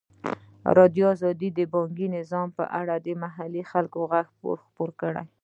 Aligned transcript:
ازادي 0.69 1.01
راډیو 1.07 1.07
د 1.57 1.59
بانکي 1.73 2.07
نظام 2.17 2.47
په 2.57 2.63
اړه 2.79 2.95
د 3.05 3.07
محلي 3.23 3.63
خلکو 3.71 3.99
غږ 4.11 4.25
خپور 4.65 4.89
کړی. 5.01 5.23